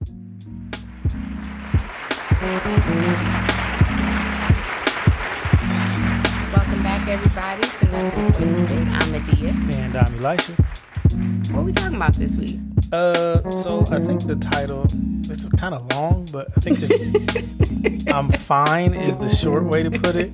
Welcome 0.00 0.30
back, 6.84 7.08
everybody, 7.08 7.62
to 7.62 7.86
Nothing's 7.86 8.40
Wasted. 8.40 8.86
I'm 8.88 9.14
Adia. 9.14 9.48
And 9.76 9.96
I'm 9.96 10.24
Elisha. 10.24 10.52
What 11.52 11.60
are 11.60 11.64
we 11.64 11.72
talking 11.72 11.96
about 11.96 12.14
this 12.14 12.36
week? 12.36 12.60
Uh, 12.92 13.50
so 13.50 13.80
I 13.90 13.98
think 13.98 14.22
the 14.24 14.36
title 14.36 14.86
it's 15.30 15.44
kind 15.60 15.74
of 15.74 15.92
long, 15.94 16.26
but 16.32 16.46
I 16.56 16.60
think 16.60 16.78
it's 16.80 18.06
"I'm 18.06 18.30
fine" 18.30 18.94
is 18.94 19.16
the 19.16 19.28
short 19.28 19.64
way 19.64 19.82
to 19.82 19.90
put 19.90 20.14
it. 20.14 20.32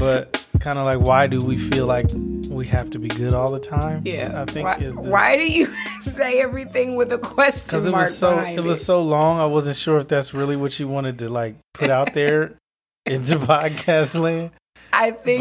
But 0.00 0.48
kind 0.58 0.78
of 0.78 0.84
like, 0.84 0.98
why 1.00 1.28
do 1.28 1.38
we 1.38 1.56
feel 1.56 1.86
like 1.86 2.10
we 2.50 2.66
have 2.66 2.90
to 2.90 2.98
be 2.98 3.08
good 3.08 3.32
all 3.34 3.50
the 3.50 3.60
time? 3.60 4.02
Yeah, 4.04 4.42
I 4.42 4.44
think 4.44 4.64
why, 4.64 4.76
is 4.76 4.94
the, 4.94 5.00
why 5.00 5.36
do 5.36 5.50
you 5.50 5.66
say 6.02 6.40
everything 6.40 6.96
with 6.96 7.12
a 7.12 7.18
question 7.18 7.66
because 7.66 7.86
it 7.86 7.92
mark 7.92 8.06
was 8.06 8.18
so 8.18 8.34
behind 8.34 8.58
it 8.58 8.64
was 8.64 8.84
so 8.84 9.00
long. 9.02 9.38
I 9.38 9.46
wasn't 9.46 9.76
sure 9.76 9.98
if 9.98 10.08
that's 10.08 10.34
really 10.34 10.56
what 10.56 10.78
you 10.78 10.88
wanted 10.88 11.18
to 11.20 11.28
like 11.28 11.56
put 11.74 11.90
out 11.90 12.12
there 12.12 12.54
into 13.06 13.36
podcast 13.36 14.18
land. 14.18 14.50
I 14.92 15.12
think 15.12 15.40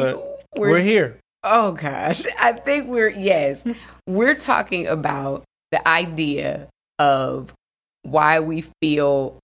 we're, 0.55 0.69
We're 0.71 0.81
here. 0.81 1.17
Oh 1.43 1.71
gosh, 1.71 2.23
I 2.39 2.53
think 2.53 2.87
we're 2.87 3.09
yes, 3.09 3.65
we're 4.07 4.35
talking 4.35 4.87
about 4.87 5.43
the 5.71 5.85
idea 5.87 6.67
of 6.97 7.53
why 8.03 8.39
we 8.39 8.65
feel 8.81 9.39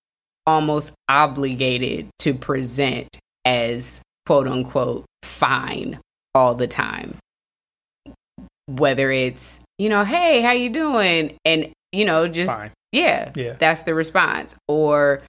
almost 0.48 0.94
obligated 1.10 2.10
to 2.20 2.34
present 2.34 3.18
as 3.44 4.02
quote 4.26 4.48
unquote 4.48 5.06
fine 5.24 6.00
all 6.34 6.56
the 6.56 6.68
time. 6.68 7.18
Whether 8.68 9.12
it's, 9.12 9.60
you 9.78 9.90
know, 9.90 10.04
hey, 10.04 10.42
how 10.42 10.52
you 10.52 10.70
doing? 10.70 11.38
And 11.46 11.72
you 11.92 12.06
know, 12.06 12.28
just 12.28 12.52
Fine. 12.52 12.72
yeah, 12.92 13.32
Yeah. 13.36 13.54
that's 13.54 13.84
the 13.84 13.94
response. 13.94 14.56
Or 14.68 15.22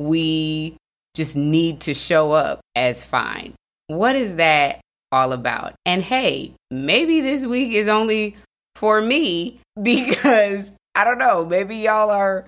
we 0.00 0.76
just 1.14 1.36
need 1.36 1.80
to 1.82 1.94
show 1.94 2.32
up 2.32 2.60
as 2.74 3.04
fine. 3.04 3.54
What 3.88 4.16
is 4.16 4.36
that 4.36 4.80
all 5.12 5.32
about? 5.32 5.74
And 5.86 6.02
hey, 6.02 6.54
maybe 6.70 7.20
this 7.20 7.44
week 7.46 7.72
is 7.72 7.88
only 7.88 8.36
for 8.76 9.00
me 9.00 9.58
because 9.82 10.72
I 10.94 11.04
don't 11.04 11.18
know, 11.18 11.44
maybe 11.44 11.76
y'all 11.76 12.10
are 12.10 12.46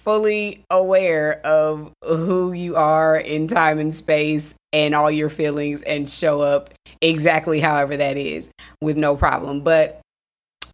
fully 0.00 0.64
aware 0.70 1.40
of 1.44 1.92
who 2.04 2.52
you 2.52 2.74
are 2.76 3.16
in 3.16 3.46
time 3.46 3.78
and 3.78 3.94
space 3.94 4.54
and 4.72 4.94
all 4.94 5.10
your 5.10 5.28
feelings 5.28 5.80
and 5.82 6.08
show 6.08 6.40
up 6.40 6.70
exactly 7.00 7.60
however 7.60 7.96
that 7.96 8.16
is 8.16 8.48
with 8.82 8.96
no 8.96 9.16
problem. 9.16 9.60
But 9.60 10.00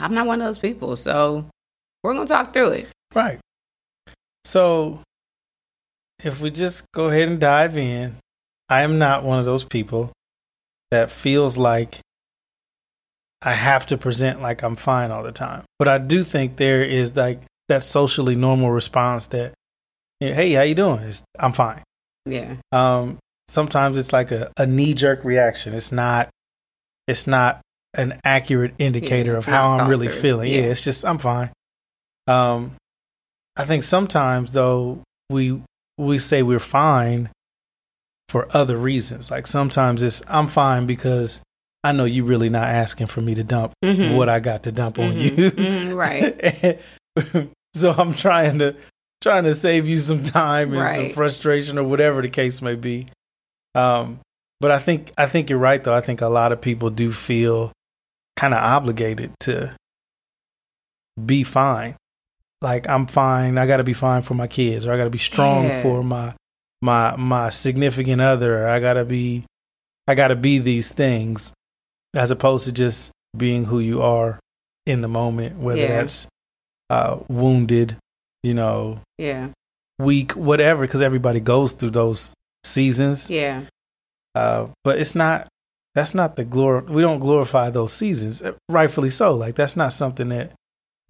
I'm 0.01 0.15
not 0.15 0.27
one 0.27 0.41
of 0.41 0.47
those 0.47 0.59
people, 0.59 0.97
so 0.97 1.47
we're 2.03 2.15
going 2.15 2.27
to 2.27 2.33
talk 2.33 2.53
through 2.53 2.71
it. 2.71 2.89
Right. 3.15 3.39
So, 4.45 5.01
if 6.25 6.41
we 6.41 6.51
just 6.51 6.85
go 6.93 7.07
ahead 7.09 7.29
and 7.29 7.39
dive 7.39 7.77
in, 7.77 8.17
I 8.69 8.83
am 8.83 8.99
not 8.99 9.25
one 9.25 9.39
of 9.39 9.45
those 9.45 9.65
people 9.65 10.13
that 10.91 11.11
feels 11.11 11.59
like 11.59 12.01
I 13.43 13.53
have 13.53 13.87
to 13.87 13.99
present 13.99 14.43
like 14.43 14.63
I'm 14.63 14.77
fine 14.77 15.11
all 15.11 15.23
the 15.23 15.33
time. 15.33 15.65
But 15.79 15.89
I 15.89 15.99
do 15.99 16.25
think 16.25 16.57
there 16.57 16.83
is 16.83 17.15
like 17.15 17.43
that 17.69 17.85
socially 17.85 18.35
normal 18.35 18.71
response 18.71 19.29
that, 19.29 19.55
hey, 20.21 20.53
how 20.53 20.63
you 20.63 20.75
doing? 20.75 21.01
It's, 21.01 21.23
I'm 21.39 21.53
fine. 21.53 21.83
Yeah. 22.27 22.57
Um, 22.73 23.19
sometimes 23.49 23.97
it's 23.97 24.13
like 24.13 24.31
a, 24.31 24.51
a 24.57 24.67
knee 24.67 24.95
jerk 24.95 25.25
reaction. 25.25 25.75
It's 25.75 25.93
not. 25.93 26.29
It's 27.07 27.27
not 27.27 27.61
an 27.99 28.21
accurate 28.25 28.75
indicator 28.79 29.33
Yeah, 29.33 29.39
of 29.39 29.47
how 29.47 29.71
I'm 29.71 29.89
really 29.91 30.09
through. 30.09 30.21
feeling. 30.21 30.51
Yeah. 30.51 30.59
Yeah. 30.61 30.67
it's 30.69 30.85
just 30.85 31.05
I'm 31.05 31.19
fine. 31.19 31.51
Um, 32.27 32.77
I 33.57 33.65
think 33.65 33.83
sometimes 33.85 34.53
though 34.53 35.03
we 35.29 35.61
we 35.99 36.19
say 36.19 36.43
we're 36.43 36.59
fine 36.61 37.31
for 38.29 38.47
other 38.57 38.77
reasons. 38.77 39.31
Like 39.31 39.47
sometimes 39.47 40.03
it's 40.03 40.23
I'm 40.29 40.49
fine 40.49 40.87
because 40.87 41.43
I 41.85 41.93
know 41.93 42.05
you're 42.05 42.25
really 42.25 42.51
not 42.51 42.69
asking 42.69 43.07
for 43.09 43.21
me 43.21 43.35
to 43.35 43.45
dump 43.45 43.73
Mhm. 43.85 44.17
what 44.17 44.29
I 44.29 44.41
got 44.41 44.63
to 44.65 44.73
dump 44.73 44.99
on 44.99 45.13
Mhm. 45.13 45.23
you. 45.39 45.51
Mhm, 45.51 45.97
right. 45.97 47.49
so 47.75 47.93
I'm 47.93 48.15
trying 48.15 48.59
to 48.61 48.77
trying 49.21 49.45
to 49.45 49.55
save 49.55 49.89
you 49.89 49.97
some 49.97 50.23
time 50.23 50.73
and 50.75 50.89
some 50.89 51.11
frustration 51.11 51.79
or 51.79 51.85
whatever 51.85 52.23
the 52.23 52.29
case 52.29 52.63
may 52.63 52.75
be. 52.77 53.09
Um, 53.75 54.21
but 54.61 54.71
I 54.71 54.79
think 54.79 55.13
I 55.19 55.27
think 55.27 55.51
you're 55.51 55.59
right 55.59 55.83
though. 55.83 55.95
I 55.95 56.01
think 56.01 56.21
a 56.21 56.29
lot 56.29 56.53
of 56.53 56.61
people 56.61 56.91
do 56.91 57.13
feel 57.13 57.73
kind 58.39 58.55
of 58.55 58.63
obligated 58.63 59.33
to 59.41 59.75
be 61.25 61.43
fine. 61.43 61.97
Like 62.63 62.89
I'm 62.89 63.07
fine. 63.07 63.59
I 63.59 63.67
got 63.67 63.79
to 63.79 63.85
be 63.85 63.93
fine 63.93 64.23
for 64.23 64.35
my 64.35 64.47
kids, 64.47 64.87
or 64.87 64.93
I 64.93 64.97
got 64.97 65.05
to 65.05 65.11
be 65.11 65.19
strong 65.19 65.65
Yeah. 65.67 65.83
for 65.83 66.03
my 66.03 66.35
my 66.81 67.17
my 67.17 67.51
significant 67.51 68.21
other. 68.21 68.65
Or 68.65 68.69
I 68.69 68.79
got 68.81 68.95
to 68.95 69.05
be 69.05 69.45
I 70.07 70.15
got 70.15 70.29
to 70.29 70.37
be 70.37 70.59
these 70.59 70.91
things 70.93 71.53
as 72.15 72.31
opposed 72.31 72.65
to 72.67 72.73
just 72.73 73.11
being 73.37 73.65
who 73.65 73.79
you 73.81 74.03
are 74.03 74.39
in 74.87 75.03
the 75.03 75.09
moment, 75.09 75.59
whether 75.59 75.81
Yeah. 75.81 75.89
that's 75.89 76.27
uh, 76.91 77.19
wounded, 77.29 77.97
you 78.43 78.55
know, 78.55 79.01
Yeah. 79.19 79.49
weak, 79.99 80.33
whatever, 80.33 80.83
because 80.87 81.03
everybody 81.03 81.39
goes 81.41 81.75
through 81.75 81.91
those 81.91 82.33
seasons. 82.65 83.29
Yeah. 83.29 83.65
Uh, 84.35 84.69
but 84.85 84.99
it's 84.99 85.15
not. 85.15 85.49
That's 85.99 86.15
not 86.15 86.37
the 86.37 86.45
glory. 86.45 86.83
We 86.83 87.03
don't 87.03 87.19
glorify 87.19 87.71
those 87.71 87.93
seasons, 87.93 88.41
uh, 88.41 88.53
rightfully 88.69 89.11
so. 89.11 89.35
Like 89.35 89.57
that's 89.57 89.77
not 89.77 89.93
something 89.93 90.29
that, 90.29 90.53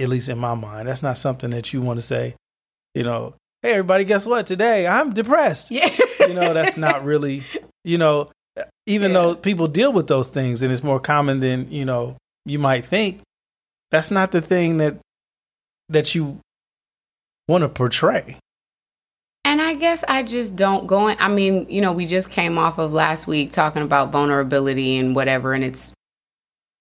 at 0.01 0.09
least 0.09 0.31
in 0.31 0.39
my 0.39 0.55
mind, 0.55 0.89
that's 0.89 1.03
not 1.03 1.19
something 1.19 1.51
that 1.51 1.75
you 1.75 1.83
want 1.83 1.99
to 1.99 2.03
say. 2.03 2.37
You 2.95 3.03
know, 3.03 3.35
hey 3.61 3.73
everybody, 3.73 4.07
guess 4.07 4.27
what? 4.27 4.47
Today 4.47 4.87
I'm 4.87 5.13
depressed. 5.13 5.71
Yeah. 5.71 5.91
You 6.27 6.33
know, 6.33 6.55
that's 6.55 6.79
not 6.79 7.05
really. 7.05 7.43
You 7.85 7.99
know, 7.99 8.31
even 8.87 9.13
Yeah. 9.13 9.19
though 9.21 9.35
people 9.35 9.69
deal 9.69 9.93
with 9.93 10.07
those 10.07 10.29
things 10.29 10.63
and 10.63 10.73
it's 10.73 10.83
more 10.83 11.01
common 11.01 11.41
than 11.41 11.71
you 11.71 11.85
know 11.85 12.17
you 12.47 12.59
might 12.59 12.87
think, 12.87 13.21
that's 13.91 14.11
not 14.11 14.33
the 14.33 14.41
thing 14.41 14.79
that 14.79 14.97
that 15.91 16.15
you 16.15 16.39
want 17.47 17.61
to 17.61 17.69
portray. 17.69 18.39
And 19.49 19.63
I 19.63 19.73
guess 19.73 20.05
I 20.07 20.25
just 20.25 20.57
don't 20.57 20.87
go 20.87 21.09
in. 21.09 21.17
I 21.19 21.29
mean, 21.29 21.65
you 21.71 21.81
know, 21.81 21.95
we 21.95 22.05
just 22.05 22.31
came 22.31 22.59
off 22.59 22.77
of 22.77 22.93
last 22.93 23.27
week 23.27 23.51
talking 23.51 23.81
about 23.81 24.13
vulnerability 24.13 24.99
and 24.99 25.17
whatever 25.17 25.55
and 25.55 25.65
its 25.65 25.95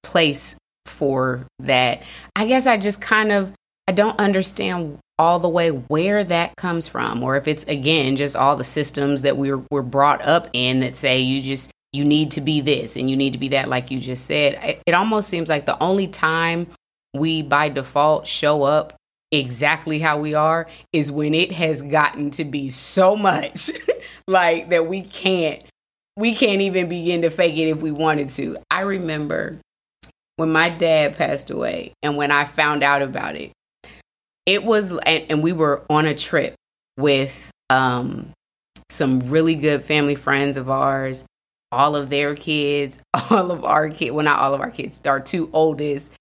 place 0.03 0.57
for 0.85 1.47
that. 1.59 2.03
I 2.35 2.45
guess 2.45 2.67
I 2.67 2.75
just 2.75 2.99
kind 2.99 3.31
of 3.31 3.53
I 3.87 3.93
don't 3.93 4.19
understand 4.19 4.99
all 5.17 5.39
the 5.39 5.47
way 5.47 5.69
where 5.69 6.25
that 6.25 6.57
comes 6.57 6.89
from 6.89 7.23
or 7.23 7.37
if 7.37 7.47
it's 7.47 7.63
again 7.63 8.17
just 8.17 8.35
all 8.35 8.57
the 8.57 8.65
systems 8.65 9.21
that 9.21 9.37
we 9.37 9.49
were, 9.49 9.63
were 9.71 9.81
brought 9.81 10.21
up 10.23 10.49
in 10.51 10.81
that 10.81 10.97
say 10.97 11.21
you 11.21 11.41
just 11.41 11.71
you 11.93 12.03
need 12.03 12.31
to 12.31 12.41
be 12.41 12.59
this 12.59 12.97
and 12.97 13.09
you 13.09 13.15
need 13.15 13.31
to 13.31 13.39
be 13.39 13.47
that 13.47 13.69
like 13.69 13.91
you 13.91 13.99
just 14.01 14.25
said. 14.25 14.59
It, 14.61 14.81
it 14.85 14.93
almost 14.93 15.29
seems 15.29 15.47
like 15.47 15.65
the 15.65 15.81
only 15.81 16.07
time 16.07 16.67
we 17.13 17.43
by 17.43 17.69
default 17.69 18.27
show 18.27 18.63
up 18.63 18.96
exactly 19.31 19.99
how 19.99 20.17
we 20.17 20.33
are 20.33 20.67
is 20.93 21.11
when 21.11 21.33
it 21.33 21.51
has 21.51 21.81
gotten 21.81 22.31
to 22.31 22.45
be 22.45 22.69
so 22.69 23.15
much 23.15 23.69
like 24.27 24.69
that 24.69 24.87
we 24.87 25.01
can't 25.01 25.63
we 26.15 26.33
can't 26.33 26.61
even 26.61 26.89
begin 26.89 27.21
to 27.21 27.29
fake 27.29 27.55
it 27.57 27.69
if 27.69 27.77
we 27.77 27.91
wanted 27.91 28.29
to. 28.29 28.57
I 28.71 28.81
remember 28.81 29.59
when 30.37 30.51
my 30.51 30.69
dad 30.69 31.15
passed 31.15 31.51
away 31.51 31.93
and 32.01 32.17
when 32.17 32.31
I 32.31 32.45
found 32.45 32.83
out 32.83 33.03
about 33.03 33.35
it. 33.35 33.51
It 34.45 34.63
was 34.63 34.91
and, 34.91 35.25
and 35.29 35.43
we 35.43 35.53
were 35.53 35.83
on 35.89 36.05
a 36.05 36.15
trip 36.15 36.55
with 36.97 37.51
um 37.69 38.31
some 38.89 39.19
really 39.29 39.55
good 39.55 39.83
family 39.83 40.15
friends 40.15 40.57
of 40.57 40.69
ours, 40.69 41.25
all 41.71 41.95
of 41.95 42.09
their 42.09 42.33
kids, 42.33 42.99
all 43.29 43.51
of 43.51 43.63
our 43.63 43.89
kids, 43.89 44.11
well 44.11 44.25
not 44.25 44.39
all 44.39 44.53
of 44.53 44.61
our 44.61 44.71
kids, 44.71 45.01
our 45.05 45.19
two 45.19 45.49
oldest. 45.53 46.13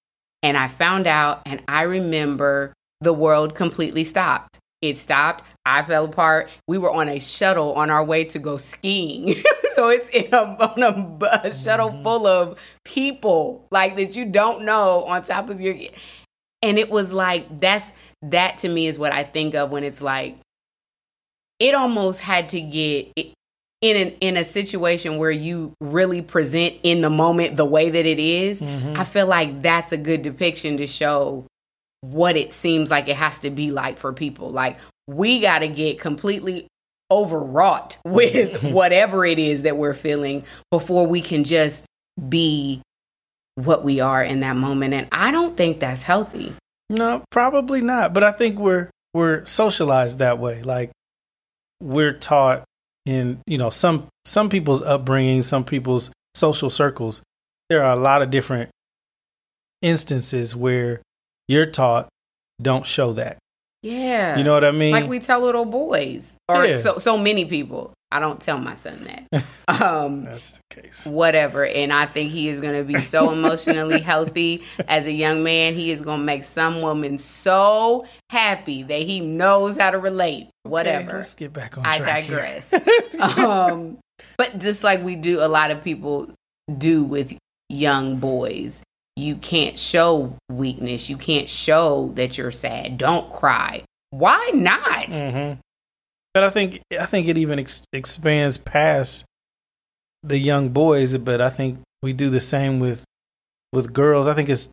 And 0.43 0.57
I 0.57 0.69
found 0.69 1.07
out 1.07 1.43
and 1.47 1.63
I 1.69 1.83
remember 1.83 2.75
the 3.01 3.13
world 3.13 3.55
completely 3.55 4.05
stopped. 4.05 4.59
It 4.83 4.99
stopped. 4.99 5.43
I 5.65 5.83
fell 5.83 6.05
apart. 6.05 6.51
We 6.69 6.79
were 6.79 6.93
on 6.93 7.09
a 7.09 7.19
shuttle 7.19 7.73
on 7.75 7.91
our 7.91 8.05
way 8.05 8.25
to 8.25 8.39
go 8.39 8.57
skiing. 8.57 9.35
so 9.73 9.89
it's 9.89 10.09
in 10.11 10.33
a, 10.33 10.37
on 10.37 10.83
a, 10.83 11.27
a 11.45 11.53
shuttle 11.53 11.91
mm-hmm. 11.91 12.03
full 12.03 12.27
of 12.27 12.59
people 12.85 13.67
like 13.71 13.97
that 13.97 14.17
you 14.17 14.27
don't 14.27 14.65
know 14.65 15.05
on 15.05 15.23
top 15.23 15.51
of 15.51 15.61
your. 15.61 15.77
And 16.63 16.79
it 16.79 16.91
was 16.91 17.13
like, 17.13 17.59
that's, 17.59 17.93
that 18.23 18.59
to 18.59 18.69
me 18.69 18.87
is 18.87 18.99
what 18.99 19.13
I 19.13 19.25
think 19.25 19.55
of 19.55 19.71
when 19.71 19.85
it's 19.85 20.03
like, 20.03 20.37
it 21.59 21.75
almost 21.75 22.21
had 22.21 22.51
to 22.51 22.61
get 22.61 23.13
in 23.81 23.97
an, 23.97 24.15
in 24.21 24.37
a 24.37 24.45
situation 24.45 25.19
where 25.19 25.31
you 25.31 25.73
really 25.81 26.23
present 26.23 26.81
in 26.83 27.01
the 27.01 27.11
moment 27.11 27.57
the 27.57 27.65
way 27.65 27.91
that 27.91 28.07
it 28.07 28.19
is, 28.19 28.61
mm-hmm. 28.61 28.95
I 28.97 29.05
feel 29.05 29.27
like 29.27 29.63
that's 29.63 29.93
a 29.93 29.97
good 29.97 30.23
depiction 30.23 30.77
to 30.79 30.87
show 30.87 31.47
what 32.01 32.37
it 32.37 32.53
seems 32.53 32.91
like 32.91 33.09
it 33.09 33.17
has 33.17 33.39
to 33.41 33.51
be 33.51 33.71
like 33.71 33.99
for 33.99 34.13
people. 34.13 34.51
Like 34.51 34.79
we 35.07 35.41
got 35.41 35.61
to 35.61 35.69
get 35.69 36.01
completely 36.01 36.67
overwrought 37.11 37.99
with 38.05 38.63
whatever 38.63 39.25
it 39.25 39.39
is 39.39 39.63
that 39.63 39.77
we're 39.77 39.95
feeling 39.95 40.45
before 40.71 41.07
we 41.07 41.21
can 41.21 41.45
just 41.45 41.87
be 42.29 42.83
what 43.55 43.85
we 43.85 44.01
are 44.01 44.23
in 44.23 44.41
that 44.41 44.57
moment 44.57 44.93
and 44.93 45.09
I 45.11 45.31
don't 45.31 45.57
think 45.57 45.81
that's 45.81 46.03
healthy. 46.03 46.55
No, 46.91 47.25
probably 47.31 47.81
not. 47.81 48.13
But 48.13 48.23
I 48.23 48.33
think 48.33 48.59
we're 48.59 48.91
we're 49.15 49.45
socialized 49.47 50.19
that 50.19 50.39
way. 50.39 50.63
Like 50.63 50.91
we're 51.81 52.13
taught 52.13 52.65
in 53.05 53.41
you 53.47 53.59
know 53.59 53.71
some 53.71 54.09
some 54.25 54.49
people's 54.49 54.83
upbringing, 54.83 55.43
some 55.43 55.65
people's 55.65 56.11
social 56.35 56.71
circles. 56.71 57.23
There 57.69 57.83
are 57.83 57.93
a 57.93 58.01
lot 58.01 58.23
of 58.23 58.31
different 58.31 58.71
instances 59.83 60.55
where 60.55 61.03
you're 61.49 61.67
taught 61.67 62.09
don't 62.61 62.87
show 62.87 63.13
that. 63.15 63.39
Yeah. 63.83 64.37
You 64.39 64.45
know 64.45 64.55
what 64.55 64.65
I 64.65 64.71
mean? 64.73 64.93
Like 64.93 65.09
we 65.09 65.19
tell 65.21 65.41
little 65.41 65.65
boys 65.67 66.37
or 66.49 66.65
Yeah. 66.65 66.79
so 66.79 66.99
so 66.99 67.17
many 67.19 67.45
people. 67.45 67.93
I 68.11 68.21
don't 68.21 68.41
tell 68.41 68.59
my 68.59 68.75
son 68.75 69.05
that. 69.05 69.45
Um 69.69 70.25
That's 70.25 70.61
the 70.71 70.83
case. 70.83 71.05
whatever 71.05 71.67
and 71.67 71.93
I 71.93 72.07
think 72.07 72.31
he 72.31 72.49
is 72.49 72.61
going 72.61 72.79
to 72.79 72.85
be 72.85 72.99
so 73.01 73.31
emotionally 73.39 74.01
healthy 74.01 74.63
as 74.89 75.07
a 75.07 75.13
young 75.13 75.43
man. 75.43 75.75
He 75.75 75.91
is 75.91 76.03
going 76.03 76.21
to 76.21 76.25
make 76.25 76.45
some 76.45 76.81
woman 76.83 77.19
so 77.19 78.07
happy 78.31 78.85
that 78.85 79.03
he 79.03 79.21
knows 79.21 79.77
how 79.77 79.91
to 79.91 79.99
relate. 79.99 80.49
Whatever. 80.63 81.09
Okay, 81.09 81.17
let's 81.19 81.35
get 81.35 81.53
back 81.53 81.77
on 81.77 81.85
I 81.85 81.99
digress. 81.99 82.73
um, 83.21 83.99
but 84.39 84.59
just 84.59 84.83
like 84.85 85.03
we 85.03 85.17
do, 85.17 85.41
a 85.41 85.49
lot 85.49 85.71
of 85.73 85.83
people 85.83 86.31
do 86.79 87.03
with 87.05 87.37
young 87.69 88.17
boys, 88.19 88.83
you 89.17 89.37
can't 89.37 89.79
show 89.79 90.37
weakness. 90.51 91.09
You 91.09 91.17
can't 91.17 91.49
show 91.49 92.09
that 92.15 92.37
you're 92.37 92.51
sad. 92.51 92.99
Don't 92.99 93.33
cry. 93.33 93.83
Why 94.11 94.51
not? 94.55 95.07
hmm 95.15 95.55
But 96.35 96.45
I 96.45 96.51
think 96.51 96.81
I 96.99 97.07
think 97.07 97.27
it 97.29 97.39
even 97.39 97.59
ex- 97.59 97.85
expands 97.93 98.59
past 98.59 99.25
the 100.23 100.39
young 100.39 100.69
boys. 100.69 101.17
But 101.19 101.41
I 101.41 101.51
think 101.51 101.81
we 102.03 102.13
do 102.13 102.31
the 102.31 102.41
same 102.41 102.79
with 102.79 103.05
with 103.73 103.93
girls. 103.93 104.27
I 104.27 104.35
think 104.35 104.49
it's 104.49 104.69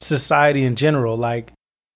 society 0.00 0.62
in 0.62 0.76
general. 0.76 1.16
Like 1.16 1.52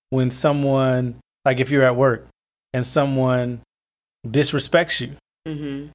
when 0.09 0.29
someone, 0.29 1.19
like 1.45 1.59
if 1.59 1.69
you're 1.69 1.83
at 1.83 1.95
work 1.95 2.27
and 2.73 2.85
someone 2.85 3.61
disrespects 4.27 4.99
you, 5.01 5.15
hmm 5.45 5.87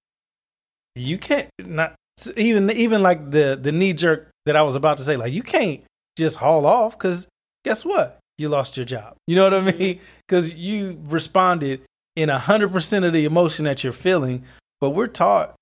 you 0.96 1.18
can't 1.18 1.48
not 1.58 1.94
even 2.36 2.70
even 2.70 3.02
like 3.02 3.30
the 3.30 3.58
the 3.60 3.72
knee 3.72 3.92
jerk 3.92 4.29
that 4.46 4.56
I 4.56 4.62
was 4.62 4.74
about 4.74 4.96
to 4.98 5.02
say. 5.02 5.16
Like 5.16 5.32
you 5.32 5.42
can't 5.42 5.82
just 6.16 6.38
haul 6.38 6.66
off 6.66 6.96
because 6.98 7.26
guess 7.64 7.84
what? 7.84 8.18
You 8.38 8.48
lost 8.48 8.76
your 8.76 8.86
job. 8.86 9.16
You 9.26 9.36
know 9.36 9.44
what 9.44 9.54
I 9.54 9.72
mean? 9.72 10.00
Because 10.28 10.54
you 10.54 11.00
responded 11.08 11.82
in 12.16 12.30
a 12.30 12.38
hundred 12.38 12.72
percent 12.72 13.04
of 13.04 13.12
the 13.12 13.24
emotion 13.24 13.64
that 13.64 13.82
you're 13.84 13.92
feeling. 13.92 14.44
But 14.80 14.90
we're 14.90 15.08
taught 15.08 15.54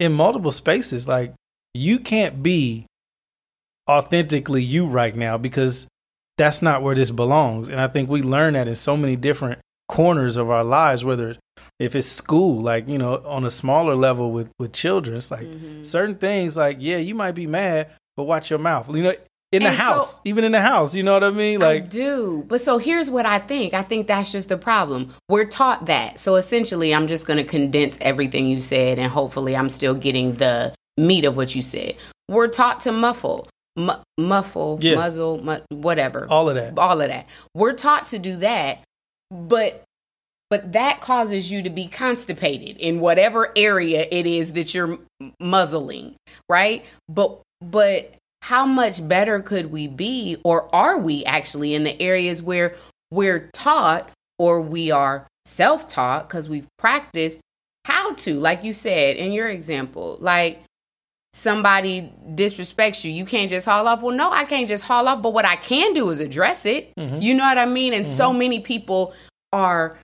in 0.00 0.12
multiple 0.12 0.52
spaces 0.52 1.06
like 1.08 1.32
you 1.74 1.98
can't 1.98 2.42
be 2.42 2.86
authentically 3.88 4.62
you 4.62 4.86
right 4.86 5.14
now 5.14 5.38
because 5.38 5.86
that's 6.38 6.60
not 6.60 6.82
where 6.82 6.94
this 6.94 7.10
belongs. 7.10 7.68
And 7.68 7.80
I 7.80 7.88
think 7.88 8.10
we 8.10 8.22
learn 8.22 8.54
that 8.54 8.68
in 8.68 8.76
so 8.76 8.96
many 8.96 9.16
different 9.16 9.60
corners 9.88 10.36
of 10.36 10.50
our 10.50 10.64
lives, 10.64 11.04
whether 11.04 11.30
it's, 11.30 11.38
if 11.78 11.94
it's 11.94 12.06
school, 12.06 12.60
like, 12.60 12.88
you 12.88 12.98
know, 12.98 13.22
on 13.24 13.44
a 13.44 13.50
smaller 13.50 13.94
level 13.94 14.32
with, 14.32 14.50
with 14.58 14.72
children, 14.72 15.16
it's 15.16 15.30
like 15.30 15.46
Mhm. 15.46 15.86
certain 15.86 16.16
things 16.16 16.56
like, 16.56 16.78
yeah, 16.80 16.98
you 16.98 17.14
might 17.14 17.32
be 17.32 17.46
mad, 17.46 17.90
but 18.16 18.24
watch 18.24 18.50
your 18.50 18.58
mouth. 18.58 18.88
You 18.94 19.02
know, 19.02 19.14
in 19.52 19.62
the 19.62 19.68
And 19.68 19.76
so- 19.78 19.82
house, 19.84 20.20
even 20.24 20.44
in 20.44 20.52
the 20.52 20.60
house, 20.60 20.94
you 20.94 21.02
know 21.02 21.12
what 21.14 21.22
I 21.24 21.30
mean? 21.30 21.62
I 21.62 21.66
Like, 21.74 21.90
do. 21.90 22.44
But 22.48 22.60
so 22.60 22.78
here's 22.78 23.10
what 23.10 23.26
I 23.26 23.38
think. 23.38 23.74
I 23.74 23.82
think 23.82 24.06
that's 24.08 24.32
just 24.32 24.48
the 24.48 24.56
problem. 24.58 25.14
We're 25.28 25.44
taught 25.46 25.86
that. 25.86 26.18
So 26.18 26.34
essentially, 26.36 26.94
I'm 26.94 27.06
just 27.06 27.26
going 27.26 27.36
to 27.38 27.44
condense 27.44 27.96
everything 28.00 28.46
you 28.46 28.60
said, 28.60 28.98
and 28.98 29.10
hopefully, 29.10 29.56
I'm 29.56 29.68
still 29.68 29.94
getting 29.94 30.34
the 30.34 30.74
meat 30.98 31.24
of 31.24 31.36
what 31.36 31.54
you 31.54 31.62
said. 31.62 31.96
We're 32.28 32.48
taught 32.48 32.80
to 32.80 32.92
muffle, 32.92 33.48
mu- 33.76 33.92
muffle, 34.18 34.78
Yeah. 34.82 34.96
muzzle, 34.96 35.40
mu- 35.42 35.60
whatever, 35.68 36.26
all 36.28 36.48
of 36.48 36.56
that. 36.56 36.76
all 36.76 37.00
of 37.00 37.08
that. 37.08 37.26
We're 37.54 37.74
taught 37.74 38.06
to 38.06 38.18
do 38.18 38.36
that, 38.38 38.82
but 39.30 39.82
but 40.48 40.72
that 40.74 41.00
causes 41.00 41.50
you 41.50 41.60
to 41.62 41.70
be 41.70 41.88
constipated 41.88 42.76
in 42.76 43.00
whatever 43.00 43.52
area 43.56 44.06
it 44.12 44.28
is 44.28 44.52
that 44.52 44.72
you're 44.74 44.96
muzzling, 45.40 46.14
right? 46.48 46.84
But 47.08 47.40
but 47.60 48.14
how 48.42 48.66
much 48.66 49.06
better 49.06 49.40
could 49.40 49.72
we 49.72 49.88
be 49.88 50.36
or 50.44 50.72
are 50.74 50.98
we 50.98 51.24
actually 51.24 51.74
in 51.74 51.84
the 51.84 52.00
areas 52.00 52.42
where 52.42 52.74
we're 53.10 53.50
taught 53.52 54.10
or 54.38 54.60
we 54.60 54.90
are 54.90 55.26
self-taught 55.46 56.28
cuz 56.28 56.48
we've 56.48 56.68
practiced 56.78 57.40
how 57.86 58.12
to 58.14 58.34
like 58.38 58.62
you 58.62 58.72
said 58.72 59.16
in 59.16 59.32
your 59.32 59.48
example 59.48 60.18
like 60.20 60.62
somebody 61.32 62.10
disrespects 62.30 63.04
you, 63.04 63.12
you 63.12 63.26
can't 63.26 63.50
just 63.50 63.66
haul 63.66 63.86
off. 63.86 64.00
Well, 64.00 64.16
no, 64.16 64.32
I 64.32 64.44
can't 64.44 64.66
just 64.66 64.84
haul 64.84 65.06
off, 65.06 65.20
but 65.20 65.34
what 65.34 65.44
I 65.44 65.56
can 65.56 65.92
do 65.92 66.08
is 66.08 66.18
address 66.18 66.64
it. 66.64 66.94
Mhm. 66.98 67.20
You 67.20 67.34
know 67.34 67.44
what 67.44 67.58
I 67.58 67.66
mean? 67.66 67.92
And 67.92 68.06
so 68.06 68.32
many 68.32 68.60
people 68.60 69.12
are 69.52 69.98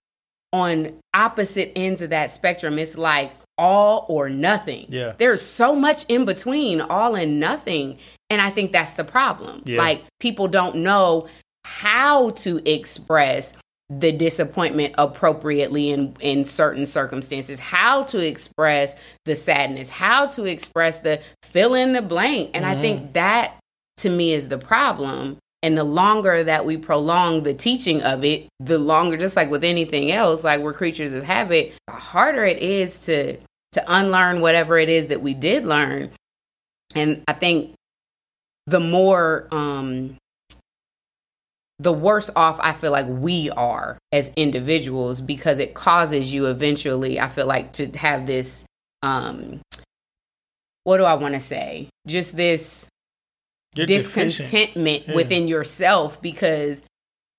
on 0.52 0.92
opposite 1.14 1.72
ends 1.74 2.02
of 2.02 2.10
that 2.10 2.30
spectrum. 2.30 2.78
It's 2.78 2.98
like 2.98 3.32
all 3.62 4.04
or 4.08 4.28
nothing. 4.28 4.86
Yeah. 4.88 5.14
There's 5.16 5.40
so 5.40 5.76
much 5.76 6.04
in 6.08 6.24
between 6.24 6.80
all 6.80 7.14
and 7.14 7.38
nothing. 7.38 7.98
And 8.28 8.42
I 8.42 8.50
think 8.50 8.72
that's 8.72 8.94
the 8.94 9.04
problem. 9.04 9.62
Yeah. 9.64 9.78
Like 9.78 10.04
people 10.18 10.48
don't 10.48 10.76
know 10.76 11.28
how 11.64 12.30
to 12.30 12.60
express 12.68 13.54
the 13.88 14.10
disappointment 14.10 14.94
appropriately 14.98 15.90
in 15.90 16.16
in 16.20 16.44
certain 16.46 16.86
circumstances 16.86 17.58
how 17.58 18.02
to 18.02 18.18
express 18.26 18.96
the 19.26 19.34
sadness 19.34 19.90
how 19.90 20.26
to 20.26 20.44
express 20.44 21.00
the 21.00 21.20
fill 21.42 21.74
in 21.74 21.92
the 21.92 22.00
blank 22.00 22.50
and 22.54 22.64
i 22.64 22.80
think 22.80 23.02
mm-hmm. 23.02 23.12
that 23.12 23.58
to 23.98 24.08
me 24.08 24.32
is 24.32 24.48
the 24.48 24.56
problem 24.56 25.36
and 25.62 25.76
the 25.76 25.84
longer 25.84 26.42
that 26.42 26.64
we 26.64 26.78
prolong 26.78 27.42
the 27.42 27.52
teaching 27.52 28.02
of 28.02 28.24
it 28.24 28.48
the 28.60 28.78
longer 28.78 29.18
just 29.18 29.36
like 29.36 29.50
with 29.50 29.62
anything 29.62 30.10
else 30.10 30.42
like 30.42 30.62
we're 30.62 30.72
creatures 30.72 31.12
of 31.12 31.24
habit 31.24 31.74
the 31.86 31.92
harder 31.92 32.46
it 32.46 32.60
is 32.60 32.96
to 32.96 33.36
to 33.72 33.84
unlearn 33.88 34.40
whatever 34.40 34.78
it 34.78 34.88
is 34.88 35.08
that 35.08 35.22
we 35.22 35.34
did 35.34 35.64
learn 35.64 36.10
and 36.94 37.22
i 37.26 37.32
think 37.32 37.74
the 38.66 38.80
more 38.80 39.48
um 39.50 40.16
the 41.78 41.92
worse 41.92 42.30
off 42.36 42.60
I 42.62 42.74
feel 42.74 42.92
like 42.92 43.06
we 43.08 43.50
are 43.50 43.98
as 44.12 44.30
individuals 44.36 45.20
because 45.20 45.58
it 45.58 45.74
causes 45.74 46.32
you 46.32 46.46
eventually, 46.46 47.18
I 47.18 47.28
feel 47.28 47.46
like, 47.46 47.72
to 47.72 47.86
have 47.98 48.24
this 48.26 48.64
um 49.02 49.60
what 50.84 50.98
do 50.98 51.04
I 51.04 51.14
want 51.14 51.34
to 51.34 51.40
say? 51.40 51.88
Just 52.06 52.36
this 52.36 52.86
You're 53.74 53.86
discontentment 53.86 55.08
Yeah. 55.08 55.14
within 55.16 55.48
yourself 55.48 56.22
because 56.22 56.84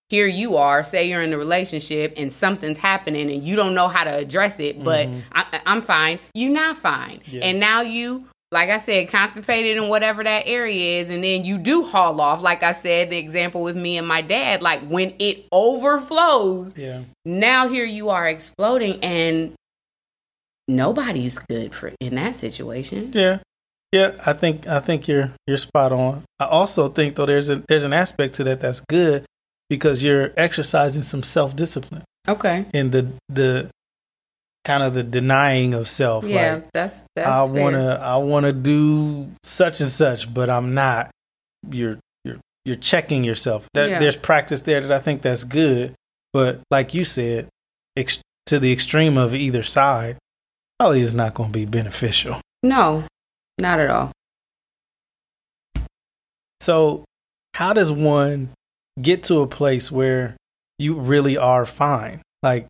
here 0.09 0.27
you 0.27 0.57
are, 0.57 0.83
say 0.83 1.09
you're 1.09 1.21
in 1.21 1.33
a 1.33 1.37
relationship 1.37 2.13
and 2.17 2.31
something's 2.31 2.77
happening 2.77 3.31
and 3.31 3.43
you 3.43 3.55
don't 3.55 3.73
know 3.73 3.87
how 3.87 4.03
to 4.03 4.15
address 4.15 4.59
it, 4.59 4.83
but 4.83 5.07
I, 5.31 5.61
I'm 5.65 5.81
fine. 5.81 6.19
You're 6.35 6.51
not 6.51 6.77
fine. 6.77 7.19
Mm-hmm. 7.19 7.35
Yeah. 7.37 7.45
And 7.45 7.59
now 7.59 7.81
you, 7.81 8.27
like 8.51 8.69
I 8.69 8.77
said, 8.77 9.09
constipated 9.09 9.77
in 9.77 9.89
whatever 9.89 10.23
that 10.23 10.43
area 10.45 10.99
is, 10.99 11.09
and 11.09 11.23
then 11.23 11.43
you 11.43 11.57
do 11.57 11.83
haul 11.83 12.21
off. 12.21 12.41
Like 12.43 12.61
I 12.61 12.73
said, 12.73 13.09
the 13.09 13.17
example 13.17 13.63
with 13.63 13.75
me 13.75 13.97
and 13.97 14.07
my 14.07 14.21
dad, 14.21 14.61
like 14.61 14.87
when 14.87 15.15
it 15.17 15.45
overflows, 15.51 16.77
Yeah. 16.77 17.03
now 17.25 17.67
here 17.69 17.85
you 17.85 18.09
are 18.09 18.27
exploding 18.27 19.03
and 19.03 19.53
nobody's 20.67 21.39
good 21.39 21.73
for 21.73 21.91
in 21.99 22.15
that 22.15 22.35
situation. 22.35 23.11
Yeah. 23.13 23.39
Yeah, 23.91 24.13
I 24.25 24.33
think 24.33 24.65
I 24.67 24.79
think 24.79 25.07
you're 25.07 25.33
you're 25.45 25.57
spot 25.57 25.91
on. 25.91 26.23
I 26.39 26.45
also 26.45 26.89
think 26.89 27.15
though 27.15 27.27
there's 27.27 27.49
a 27.49 27.61
there's 27.67 27.83
an 27.83 27.93
aspect 27.93 28.33
to 28.35 28.43
that 28.45 28.59
that's 28.59 28.79
good 28.79 29.23
because 29.69 30.03
you're 30.03 30.31
exercising 30.37 31.03
some 31.03 31.23
self 31.23 31.55
discipline 31.55 32.03
Okay. 32.27 32.65
in 32.73 32.91
the 32.91 33.11
the 33.29 33.69
kind 34.65 34.81
of 34.83 34.93
the 34.93 35.03
denying 35.03 35.73
of 35.73 35.89
self. 35.89 36.23
Yeah, 36.23 36.55
Like 36.55 36.71
that's 36.73 37.05
that's 37.15 37.27
I 37.27 37.43
wanna 37.43 37.95
I 38.01 38.17
wanna 38.17 38.53
do 38.53 39.29
such 39.43 39.81
and 39.81 39.89
such, 39.91 40.33
but 40.33 40.49
I'm 40.49 40.73
not. 40.73 41.11
You're 41.69 41.99
you're 42.23 42.39
you're 42.65 42.75
checking 42.77 43.23
yourself. 43.23 43.67
That, 43.73 43.89
Yeah. 43.89 43.99
There's 43.99 44.15
practice 44.15 44.61
there 44.61 44.79
that 44.81 44.91
I 44.91 44.99
think 44.99 45.21
that's 45.21 45.43
good, 45.43 45.95
but 46.31 46.61
like 46.71 46.93
you 46.93 47.03
said, 47.05 47.47
ex- 47.97 48.19
to 48.47 48.59
the 48.59 48.71
extreme 48.71 49.17
of 49.17 49.33
either 49.33 49.63
side, 49.63 50.17
probably 50.79 51.01
is 51.01 51.13
not 51.15 51.33
going 51.33 51.49
to 51.49 51.53
be 51.59 51.65
beneficial. 51.65 52.39
No, 52.61 53.03
not 53.59 53.79
at 53.79 53.89
all. 53.89 54.11
So, 56.61 57.03
how 57.55 57.73
does 57.73 57.91
one 57.91 58.49
get 59.01 59.23
to 59.25 59.41
a 59.41 59.47
place 59.47 59.91
where 59.91 60.35
you 60.79 60.95
really 60.95 61.37
are 61.37 61.65
fine? 61.65 62.21
Like, 62.41 62.67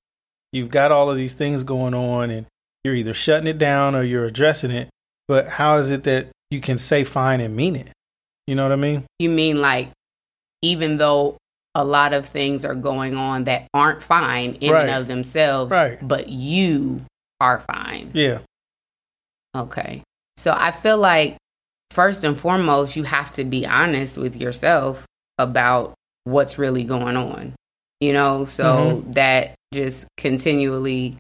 you've 0.52 0.70
got 0.70 0.92
all 0.92 1.10
of 1.10 1.18
these 1.18 1.34
things 1.34 1.64
going 1.64 1.94
on 1.94 2.30
and 2.30 2.46
you're 2.84 2.96
either 2.96 3.14
shutting 3.14 3.48
it 3.48 3.58
down 3.58 3.96
or 3.96 4.04
you're 4.04 4.26
addressing 4.26 4.72
it, 4.72 4.90
but 5.28 5.48
how 5.50 5.78
is 5.78 5.90
it 5.90 6.04
that 6.04 6.28
you 6.52 6.62
can 6.62 6.78
say 6.78 7.04
fine 7.04 7.42
and 7.42 7.56
mean 7.56 7.76
it? 7.76 7.92
You 8.48 8.56
know 8.56 8.64
what 8.64 8.72
I 8.74 8.78
mean? 8.78 9.06
You 9.20 9.30
mean 9.30 9.62
like 9.62 9.90
even 10.62 10.98
though 10.98 11.38
a 11.76 11.84
lot 11.84 12.14
of 12.14 12.28
things 12.28 12.64
are 12.66 12.76
going 12.76 13.16
on 13.16 13.46
that 13.46 13.68
aren't 13.74 14.04
fine 14.04 14.56
in 14.56 14.72
Right. 14.72 14.88
and 14.88 14.92
of 15.02 15.08
themselves, 15.08 15.72
Right. 15.72 15.98
but 16.06 16.30
you 16.30 17.02
are 17.40 17.62
fine. 17.62 18.12
Yeah. 18.14 18.40
Okay. 19.56 20.04
So 20.38 20.54
I 20.58 20.72
feel 20.72 20.98
like 20.98 21.38
first 21.92 22.24
and 22.24 22.38
foremost, 22.38 22.96
you 22.96 23.04
have 23.04 23.32
to 23.34 23.44
be 23.44 23.66
honest 23.66 24.18
with 24.18 24.36
yourself 24.36 25.06
about 25.38 25.94
what's 26.24 26.58
really 26.58 26.84
going 26.84 27.18
on 27.18 27.54
you 28.04 28.12
know, 28.12 28.44
so 28.44 28.66
mm-hmm. 28.66 29.12
that 29.14 29.56
just 29.74 30.08
continually 30.18 31.16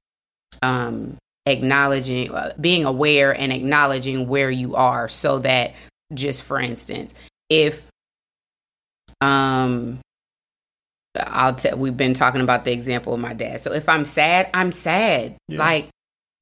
um, 0.62 1.16
acknowledging, 1.46 2.30
uh, 2.30 2.54
being 2.60 2.84
aware 2.84 3.32
and 3.32 3.54
acknowledging 3.54 4.28
where 4.28 4.52
you 4.52 4.76
are 4.76 5.08
so 5.08 5.40
that 5.40 5.76
just 6.14 6.44
for 6.44 6.60
instance, 6.60 7.14
if 7.50 7.88
um 9.22 10.02
I'll 11.18 11.56
tell 11.56 11.78
we've 11.78 11.96
been 11.96 12.14
talking 12.14 12.42
about 12.42 12.66
the 12.66 12.74
example 12.74 13.14
of 13.14 13.22
my 13.22 13.34
dad. 13.34 13.62
So 13.62 13.72
if 13.72 13.88
I'm 13.88 14.04
sad, 14.04 14.50
I'm 14.54 14.74
sad. 14.74 15.38
Yeah. 15.48 15.60
Like 15.60 15.88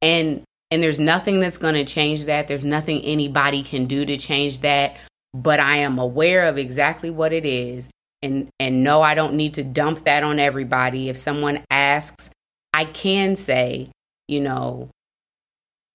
and 0.01 0.41
and 0.71 0.81
there's 0.81 0.99
nothing 0.99 1.39
that's 1.39 1.59
going 1.59 1.75
to 1.75 1.85
change 1.85 2.25
that. 2.25 2.47
There's 2.47 2.65
nothing 2.65 3.03
anybody 3.03 3.61
can 3.61 3.85
do 3.85 4.05
to 4.05 4.17
change 4.17 4.61
that, 4.61 4.97
but 5.35 5.59
I 5.59 5.77
am 5.77 5.99
aware 5.99 6.45
of 6.45 6.57
exactly 6.57 7.11
what 7.11 7.31
it 7.31 7.45
is 7.45 7.91
and 8.23 8.49
and 8.59 8.83
no 8.83 9.01
I 9.01 9.15
don't 9.15 9.33
need 9.33 9.55
to 9.55 9.63
dump 9.63 10.05
that 10.05 10.23
on 10.23 10.39
everybody. 10.39 11.09
If 11.09 11.17
someone 11.17 11.63
asks, 11.69 12.29
I 12.73 12.85
can 12.85 13.35
say, 13.35 13.89
you 14.27 14.39
know, 14.39 14.89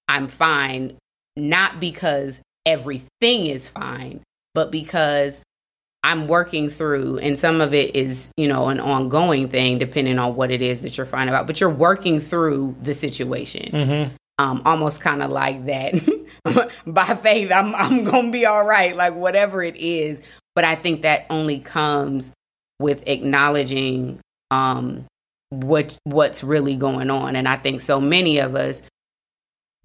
I'm 0.08 0.28
fine 0.28 0.96
not 1.36 1.80
because 1.80 2.40
everything 2.64 3.46
is 3.46 3.68
fine, 3.68 4.22
but 4.54 4.70
because 4.70 5.40
I'm 6.02 6.28
working 6.28 6.70
through, 6.70 7.18
and 7.18 7.38
some 7.38 7.60
of 7.60 7.74
it 7.74 7.94
is, 7.94 8.30
you 8.36 8.48
know, 8.48 8.68
an 8.68 8.80
ongoing 8.80 9.48
thing 9.48 9.78
depending 9.78 10.18
on 10.18 10.36
what 10.36 10.50
it 10.50 10.62
is 10.62 10.82
that 10.82 10.96
you're 10.96 11.06
finding 11.06 11.34
about, 11.34 11.46
but 11.46 11.60
you're 11.60 11.68
working 11.68 12.20
through 12.20 12.76
the 12.80 12.94
situation. 12.94 13.72
Mm-hmm. 13.72 14.14
Um, 14.38 14.62
almost 14.66 15.00
kind 15.00 15.22
of 15.22 15.30
like 15.30 15.64
that 15.64 15.94
by 16.86 17.06
faith, 17.06 17.50
I'm, 17.50 17.74
I'm 17.74 18.04
to 18.04 18.30
be 18.30 18.44
all 18.44 18.64
right, 18.64 18.94
like 18.94 19.14
whatever 19.14 19.62
it 19.62 19.76
is. 19.76 20.20
But 20.56 20.64
I 20.64 20.74
think 20.74 21.02
that 21.02 21.26
only 21.30 21.60
comes 21.60 22.32
with 22.80 23.06
acknowledging 23.06 24.18
um, 24.50 25.04
what 25.50 25.96
what's 26.02 26.42
really 26.42 26.74
going 26.74 27.10
on. 27.10 27.36
And 27.36 27.46
I 27.46 27.56
think 27.56 27.80
so 27.80 28.00
many 28.00 28.38
of 28.38 28.56
us 28.56 28.82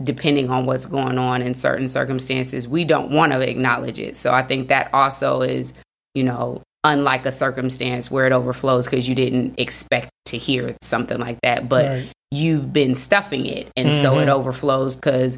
depending 0.04 0.50
on 0.50 0.66
what's 0.66 0.86
going 0.86 1.18
on 1.18 1.42
in 1.42 1.54
certain 1.54 1.88
circumstances, 1.88 2.68
we 2.68 2.86
don't 2.86 3.12
want 3.12 3.32
to 3.32 3.48
acknowledge 3.48 4.00
it. 4.00 4.16
So 4.16 4.34
I 4.34 4.42
think 4.42 4.68
that 4.70 4.92
also 4.94 5.42
is, 5.42 5.74
you 6.14 6.24
know, 6.24 6.64
unlike 6.84 7.26
a 7.26 7.32
circumstance 7.32 8.10
where 8.10 8.26
it 8.26 8.34
overflows 8.34 8.86
because 8.86 9.08
you 9.08 9.16
didn't 9.16 9.60
expect 9.60 10.10
to 10.26 10.38
hear 10.38 10.76
something 10.82 11.20
like 11.20 11.40
that, 11.44 11.70
but 11.70 11.90
right. 11.90 12.12
you've 12.32 12.74
been 12.74 12.96
stuffing 12.96 13.46
it. 13.46 13.70
And 13.76 13.90
mm-hmm. 13.90 14.02
so 14.02 14.18
it 14.18 14.22
mm-hmm. 14.22 14.32
overflows 14.32 14.96
because 14.96 15.38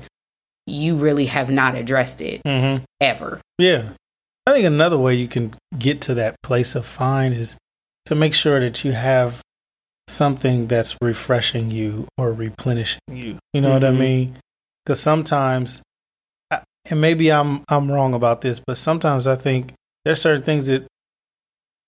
you 0.66 0.96
really 0.96 1.26
have 1.26 1.50
not 1.50 1.76
addressed 1.76 2.22
it 2.22 2.42
mm-hmm. 2.44 2.84
ever. 3.02 3.42
Yeah. 3.58 3.90
I 4.46 4.54
think 4.54 4.66
another 4.66 4.98
way 4.98 5.16
you 5.16 5.28
can 5.28 5.54
get 5.78 6.02
to 6.02 6.14
that 6.16 6.36
place 6.44 6.76
of 6.76 6.86
fine 6.86 7.34
is 7.34 7.58
to 8.06 8.16
make 8.16 8.34
sure 8.34 8.60
that 8.60 8.84
you 8.84 8.92
have 8.92 9.42
something 10.10 10.68
that's 10.68 10.98
refreshing 11.02 11.72
you 11.72 12.08
or 12.18 12.34
replenishing 12.34 13.00
you. 13.10 13.38
You 13.54 13.62
know 13.62 13.70
mm-hmm. 13.70 13.74
what 13.74 13.84
I 13.84 13.90
mm-hmm. 13.90 14.00
mean? 14.00 14.38
because 14.84 15.00
sometimes, 15.00 15.82
and 16.52 17.02
maybe 17.02 17.32
I'm 17.32 17.64
I'm 17.70 17.92
wrong 17.92 18.14
about 18.14 18.42
this, 18.42 18.60
but 18.60 18.78
sometimes 18.78 19.28
I 19.28 19.36
think 19.36 19.74
there's 20.06 20.22
certain 20.22 20.44
things 20.44 20.68
that 20.68 20.86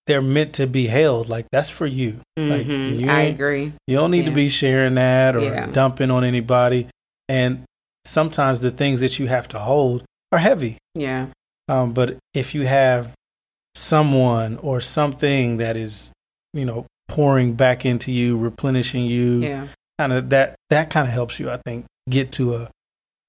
they're 0.07 0.21
meant 0.21 0.53
to 0.55 0.67
be 0.67 0.87
held. 0.87 1.29
Like 1.29 1.47
that's 1.51 1.69
for 1.69 1.85
you. 1.85 2.21
Mm-hmm. 2.37 2.49
Like 2.49 2.67
you 2.67 3.09
I 3.09 3.21
agree. 3.21 3.73
You 3.87 3.97
don't 3.97 4.11
need 4.11 4.23
yeah. 4.23 4.29
to 4.29 4.35
be 4.35 4.49
sharing 4.49 4.95
that 4.95 5.35
or 5.35 5.41
yeah. 5.41 5.67
dumping 5.67 6.11
on 6.11 6.23
anybody. 6.23 6.87
And 7.27 7.65
sometimes 8.05 8.61
the 8.61 8.71
things 8.71 9.01
that 9.01 9.19
you 9.19 9.27
have 9.27 9.47
to 9.49 9.59
hold 9.59 10.05
are 10.31 10.39
heavy. 10.39 10.77
Yeah. 10.93 11.27
Um, 11.67 11.93
but 11.93 12.17
if 12.33 12.53
you 12.53 12.65
have 12.65 13.11
someone 13.73 14.57
or 14.57 14.81
something 14.81 15.57
that 15.57 15.77
is, 15.77 16.11
you 16.53 16.65
know, 16.65 16.85
pouring 17.07 17.53
back 17.53 17.85
into 17.85 18.11
you, 18.11 18.37
replenishing 18.37 19.05
you, 19.05 19.41
yeah. 19.41 19.67
kind 19.99 20.13
of 20.13 20.29
that 20.29 20.55
that 20.69 20.89
kind 20.89 21.07
of 21.07 21.13
helps 21.13 21.39
you, 21.39 21.49
I 21.49 21.57
think, 21.65 21.85
get 22.09 22.31
to 22.33 22.55
a 22.55 22.69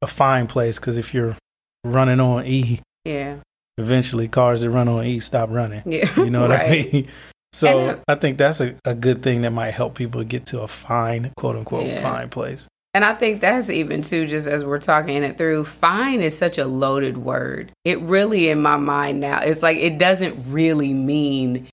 a 0.03 0.07
fine 0.07 0.47
place 0.47 0.79
because 0.79 0.99
if 0.99 1.15
you're 1.15 1.37
running 1.85 2.21
on 2.21 2.47
E, 2.47 2.81
yeah, 3.05 3.37
eventually 3.79 4.29
cars 4.29 4.61
that 4.61 4.71
run 4.71 4.89
on 4.89 5.05
E 5.05 5.21
stop 5.21 5.51
running. 5.51 5.83
Yeah, 5.87 6.09
you 6.17 6.31
know 6.31 6.43
what 6.43 6.51
right. 6.51 6.67
I 6.67 6.91
mean. 6.93 7.09
So 7.53 7.79
and, 7.79 7.91
uh, 7.91 8.03
I 8.09 8.17
think 8.17 8.37
that's 8.39 8.61
a, 8.61 8.75
a 8.85 8.95
good 8.95 9.23
thing 9.23 9.43
that 9.43 9.51
might 9.51 9.71
help 9.71 9.95
people 9.95 10.23
get 10.25 10.47
to 10.47 10.61
a 10.61 10.69
fine, 10.69 11.33
quote 11.39 11.57
unquote, 11.57 11.87
yeah. 11.87 12.03
fine 12.03 12.29
place. 12.29 12.69
And 12.97 13.05
I 13.05 13.13
think 13.13 13.43
that's 13.43 13.69
even 13.69 14.01
too, 14.01 14.27
just 14.27 14.47
as 14.47 14.65
we're 14.65 14.79
talking 14.79 15.23
it 15.23 15.37
through, 15.37 15.67
fine 15.67 16.23
is 16.23 16.37
such 16.37 16.57
a 16.57 16.65
loaded 16.65 17.19
word. 17.19 17.71
It 17.85 18.01
really, 18.01 18.49
in 18.49 18.63
my 18.63 18.79
mind 18.79 19.21
now, 19.21 19.41
it's 19.41 19.63
like 19.63 19.77
it 19.77 19.99
doesn't 19.99 20.51
really 20.51 20.95
mean 20.95 21.69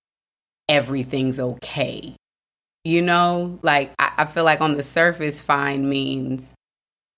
everything's 0.68 1.40
okay. 1.40 2.18
You 2.84 3.02
know, 3.04 3.58
like 3.62 3.94
I, 3.98 4.12
I 4.18 4.26
feel 4.26 4.44
like 4.44 4.60
on 4.60 4.76
the 4.76 4.84
surface, 4.84 5.40
fine 5.40 5.88
means 5.88 6.56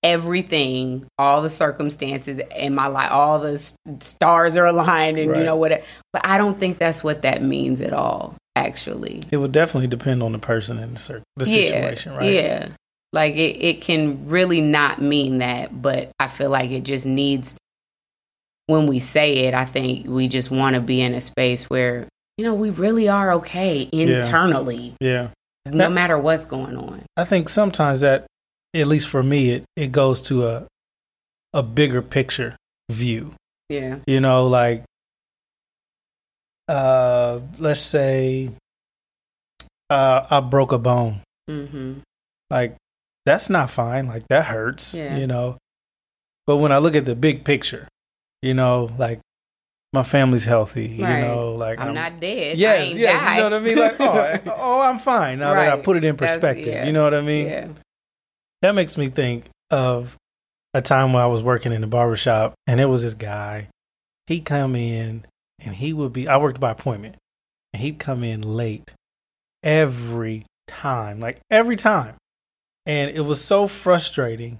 everything, 0.04 1.08
all 1.18 1.42
the 1.42 1.50
circumstances 1.50 2.40
in 2.56 2.76
my 2.76 2.86
life, 2.86 3.12
all 3.12 3.40
the 3.40 3.58
stars 4.02 4.56
are 4.56 4.68
aligned 4.68 5.18
and 5.18 5.32
right. 5.32 5.40
you 5.40 5.44
know 5.44 5.56
what. 5.56 5.84
But 6.14 6.24
I 6.24 6.38
don't 6.38 6.60
think 6.60 6.78
that's 6.78 7.04
what 7.04 7.24
that 7.24 7.42
means 7.42 7.82
at 7.82 7.92
all. 7.92 8.36
Actually, 8.56 9.24
it 9.32 9.38
would 9.38 9.52
definitely 9.52 9.88
depend 9.88 10.22
on 10.22 10.32
the 10.32 10.38
person 10.38 10.78
and 10.78 10.96
the, 10.96 11.24
the 11.38 11.46
situation, 11.48 12.14
yeah, 12.14 12.18
right? 12.20 12.32
Yeah, 12.32 12.68
like 13.15 13.36
it, 13.36 13.63
it 13.63 13.81
can 13.81 14.27
really 14.27 14.60
not 14.62 15.01
mean 15.01 15.39
that, 15.39 15.81
but 15.81 16.12
I 16.19 16.27
feel 16.27 16.50
like 16.50 16.69
it 16.69 16.84
just 16.84 17.05
needs. 17.05 17.55
When 18.67 18.88
we 18.88 19.00
say 19.00 19.45
it, 19.45 19.53
I 19.53 19.63
think 19.63 20.07
we 20.07 20.27
just 20.27 20.51
want 20.51 20.75
to 20.75 20.81
be 20.81 21.00
in 21.00 21.13
a 21.13 21.22
space 21.22 21.69
where 21.69 22.07
you 22.38 22.45
know 22.45 22.53
we 22.53 22.72
really 22.72 23.07
are 23.07 23.34
okay 23.36 23.88
internally. 23.91 24.95
Yeah. 25.00 25.29
yeah. 25.65 25.72
No 25.72 25.89
matter 25.89 26.17
what's 26.19 26.45
going 26.45 26.75
on. 26.77 27.03
I 27.15 27.24
think 27.24 27.48
sometimes 27.48 28.01
that 28.01 28.25
at 28.74 28.88
least 28.88 29.07
for 29.07 29.24
me, 29.24 29.51
it, 29.51 29.63
it 29.75 29.91
goes 29.91 30.22
to 30.24 30.45
a 30.45 30.67
a 31.53 31.63
bigger 31.63 32.01
picture 32.01 32.57
view. 32.91 33.34
Yeah. 33.69 34.00
You 34.05 34.19
know, 34.19 34.48
like 34.48 34.84
uh 36.67 37.39
let's 37.60 37.79
say 37.79 38.51
uh 39.89 40.25
I 40.29 40.39
broke 40.41 40.74
a 40.74 40.79
bone. 40.79 41.22
Mm-hmm. 41.50 42.00
Like 42.50 42.75
that's 43.25 43.50
not 43.50 43.70
fine. 43.70 44.08
Like 44.08 44.27
that 44.29 44.46
hurts. 44.46 44.96
Yeah. 44.96 45.17
You 45.17 45.27
know. 45.27 45.58
But 46.48 46.58
when 46.58 46.72
I 46.72 46.77
look 46.77 46.96
at 46.96 47.05
the 47.05 47.15
big 47.15 47.44
picture, 47.44 47.88
you 48.41 48.53
know, 48.53 48.91
like 49.00 49.20
my 49.94 50.03
family's 50.03 50.44
healthy. 50.44 51.01
Right. 51.01 51.22
You 51.22 51.27
know, 51.27 51.51
like 51.53 51.79
I'm, 51.79 51.89
I'm 51.89 51.94
not 51.96 52.20
dead. 52.20 52.58
Yes, 52.58 52.96
yes. 52.96 53.22
Died. 53.24 53.32
You 53.32 53.38
know 53.38 53.44
what 53.44 53.53
I 53.53 53.60
mean? 53.60 53.77
Like, 53.77 53.96
oh, 54.00 54.53
oh, 54.58 54.82
I'm 54.82 55.00
fine 55.00 55.39
now 55.39 55.53
right. 55.53 55.65
that 55.65 55.79
I 55.79 55.82
put 55.82 55.98
it 55.98 56.03
in 56.03 56.15
perspective. 56.15 56.67
Yeah. 56.67 56.86
You 56.86 56.94
know 56.94 57.03
what 57.03 57.13
I 57.13 57.22
mean? 57.22 57.48
Yeah. 57.48 57.67
That 58.62 58.75
makes 58.75 58.98
me 58.98 59.10
think 59.10 59.46
of 59.72 60.15
a 60.74 60.82
time 60.82 61.13
when 61.13 61.24
I 61.24 61.27
was 61.27 61.41
working 61.41 61.72
in 61.72 61.82
the 61.82 61.88
barbershop 61.88 62.53
and 62.67 62.79
it 62.79 62.86
was 62.86 63.01
this 63.01 63.13
guy. 63.13 63.70
He'd 64.27 64.46
come 64.46 64.75
in 64.75 65.25
and 65.60 65.75
he 65.75 65.94
would 65.94 66.13
be, 66.13 66.27
I 66.27 66.38
worked 66.38 66.60
by 66.60 66.72
appointment, 66.72 67.15
and 67.74 67.82
he'd 67.82 68.00
come 68.00 68.24
in 68.24 68.41
late 68.41 68.91
every 69.63 70.46
time, 70.67 71.20
like 71.20 71.39
every 71.50 71.75
time. 71.75 72.15
And 72.86 73.12
it 73.12 73.22
was 73.22 73.44
so 73.44 73.68
frustrating. 73.68 74.60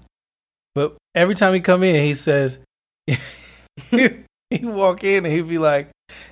But 0.74 0.96
every 1.14 1.34
time 1.34 1.54
he 1.54 1.60
come 1.60 1.82
in, 1.82 2.04
he 2.04 2.14
says, 2.14 2.58
he'd 3.90 4.24
walk 4.62 5.04
in 5.04 5.24
and 5.24 5.32
he'd 5.32 5.48
be 5.48 5.58
like, 5.58 5.88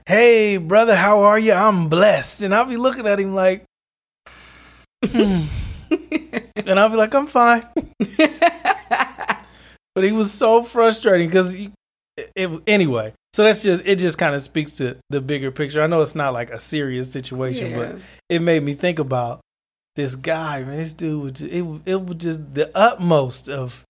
Hey, 0.06 0.56
brother, 0.56 0.94
how 0.94 1.20
are 1.20 1.38
you? 1.38 1.52
I'm 1.52 1.88
blessed. 1.88 2.42
And 2.42 2.54
I'll 2.54 2.64
be 2.64 2.76
looking 2.76 3.06
at 3.06 3.18
him 3.18 3.34
like, 3.34 3.64
hmm. 5.04 5.44
and 6.66 6.78
I'll 6.80 6.88
be 6.88 6.96
like, 6.96 7.14
I'm 7.14 7.26
fine. 7.26 7.66
but 9.94 10.04
he 10.04 10.12
was 10.12 10.32
so 10.32 10.62
frustrating 10.62 11.28
because 11.28 11.56
anyway. 12.66 13.12
So 13.32 13.42
that's 13.42 13.62
just 13.62 13.82
it. 13.84 13.96
Just 13.96 14.18
kind 14.18 14.34
of 14.34 14.42
speaks 14.42 14.72
to 14.72 14.96
the 15.10 15.20
bigger 15.20 15.50
picture. 15.50 15.82
I 15.82 15.88
know 15.88 16.00
it's 16.00 16.14
not 16.14 16.32
like 16.32 16.50
a 16.50 16.58
serious 16.58 17.10
situation, 17.10 17.70
yeah. 17.70 17.76
but 17.76 17.98
it 18.28 18.40
made 18.40 18.62
me 18.62 18.74
think 18.74 19.00
about 19.00 19.40
this 19.96 20.14
guy. 20.14 20.62
Man, 20.64 20.78
this 20.78 20.92
dude 20.92 21.22
was 21.22 21.32
just, 21.32 21.50
it. 21.50 21.64
It 21.86 22.04
was 22.04 22.16
just 22.16 22.54
the 22.54 22.70
utmost 22.76 23.48
of 23.48 23.84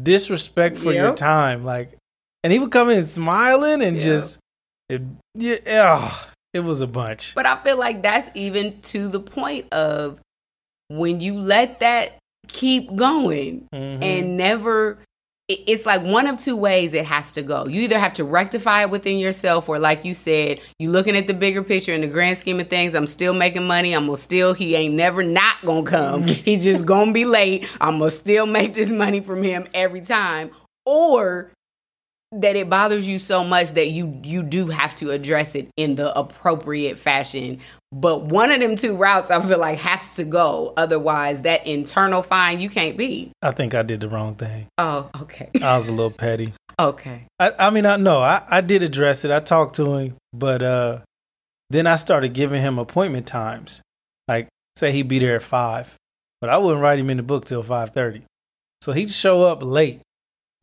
disrespect 0.00 0.76
for 0.76 0.92
yep. 0.92 1.02
your 1.02 1.14
time. 1.14 1.64
Like, 1.64 1.96
and 2.44 2.52
he 2.52 2.58
would 2.58 2.72
come 2.72 2.90
in 2.90 3.04
smiling 3.04 3.82
and 3.82 3.96
yep. 3.96 4.04
just 4.04 4.38
it, 4.88 5.02
yeah. 5.34 5.58
Oh, 6.00 6.28
it 6.52 6.60
was 6.60 6.80
a 6.80 6.86
bunch. 6.86 7.34
But 7.34 7.46
I 7.46 7.62
feel 7.62 7.78
like 7.78 8.02
that's 8.02 8.30
even 8.34 8.80
to 8.82 9.08
the 9.08 9.20
point 9.20 9.72
of 9.72 10.18
when 10.88 11.20
you 11.20 11.40
let 11.40 11.80
that 11.80 12.18
keep 12.48 12.94
going 12.94 13.66
mm-hmm. 13.72 14.02
and 14.02 14.36
never 14.36 14.98
it's 15.48 15.86
like 15.86 16.02
one 16.02 16.26
of 16.26 16.38
two 16.38 16.56
ways 16.56 16.92
it 16.92 17.04
has 17.04 17.30
to 17.32 17.42
go. 17.42 17.66
You 17.66 17.82
either 17.82 17.98
have 17.98 18.14
to 18.14 18.24
rectify 18.24 18.82
it 18.82 18.90
within 18.90 19.18
yourself, 19.18 19.68
or 19.68 19.78
like 19.78 20.04
you 20.04 20.12
said, 20.12 20.60
you're 20.78 20.90
looking 20.90 21.16
at 21.16 21.28
the 21.28 21.34
bigger 21.34 21.62
picture 21.62 21.94
in 21.94 22.00
the 22.00 22.08
grand 22.08 22.38
scheme 22.38 22.58
of 22.58 22.68
things. 22.68 22.94
I'm 22.94 23.06
still 23.06 23.32
making 23.32 23.64
money. 23.66 23.94
I'm 23.94 24.06
gonna 24.06 24.16
still. 24.16 24.54
He 24.54 24.74
ain't 24.74 24.94
never 24.94 25.22
not 25.22 25.56
gonna 25.64 25.84
come. 25.84 26.24
Mm-hmm. 26.24 26.42
He's 26.44 26.64
just 26.64 26.84
gonna 26.84 27.12
be 27.12 27.24
late. 27.24 27.70
I'm 27.80 27.98
gonna 27.98 28.10
still 28.10 28.46
make 28.46 28.74
this 28.74 28.90
money 28.90 29.20
from 29.20 29.42
him 29.42 29.68
every 29.72 30.00
time. 30.00 30.50
Or 30.84 31.52
that 32.32 32.56
it 32.56 32.68
bothers 32.68 33.06
you 33.06 33.18
so 33.18 33.44
much 33.44 33.72
that 33.72 33.88
you 33.88 34.20
you 34.22 34.42
do 34.42 34.66
have 34.66 34.94
to 34.96 35.10
address 35.10 35.54
it 35.54 35.70
in 35.76 35.94
the 35.94 36.16
appropriate 36.18 36.98
fashion. 36.98 37.60
But 37.92 38.24
one 38.24 38.50
of 38.50 38.60
them 38.60 38.76
two 38.76 38.96
routes 38.96 39.30
I 39.30 39.40
feel 39.40 39.58
like 39.58 39.78
has 39.78 40.10
to 40.16 40.24
go. 40.24 40.74
Otherwise, 40.76 41.42
that 41.42 41.66
internal 41.66 42.22
fine 42.22 42.60
you 42.60 42.68
can't 42.68 42.96
be. 42.96 43.30
I 43.42 43.52
think 43.52 43.74
I 43.74 43.82
did 43.82 44.00
the 44.00 44.08
wrong 44.08 44.34
thing. 44.34 44.66
Oh, 44.78 45.08
okay. 45.22 45.50
I 45.62 45.76
was 45.76 45.88
a 45.88 45.92
little 45.92 46.10
petty. 46.10 46.52
okay. 46.80 47.26
I, 47.38 47.52
I 47.58 47.70
mean, 47.70 47.86
I 47.86 47.96
know 47.96 48.18
I, 48.18 48.42
I 48.48 48.60
did 48.60 48.82
address 48.82 49.24
it. 49.24 49.30
I 49.30 49.40
talked 49.40 49.76
to 49.76 49.94
him, 49.94 50.16
but 50.32 50.62
uh, 50.62 50.98
then 51.70 51.86
I 51.86 51.96
started 51.96 52.32
giving 52.32 52.60
him 52.60 52.78
appointment 52.78 53.26
times. 53.26 53.80
Like, 54.28 54.48
say 54.74 54.92
he'd 54.92 55.08
be 55.08 55.20
there 55.20 55.36
at 55.36 55.42
five, 55.42 55.94
but 56.40 56.50
I 56.50 56.58
wouldn't 56.58 56.82
write 56.82 56.98
him 56.98 57.10
in 57.10 57.16
the 57.18 57.22
book 57.22 57.44
till 57.44 57.62
five 57.62 57.90
thirty. 57.90 58.22
So 58.82 58.92
he'd 58.92 59.10
show 59.10 59.42
up 59.42 59.62
late, 59.62 60.00